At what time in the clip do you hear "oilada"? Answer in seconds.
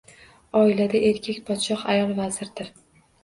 0.61-1.01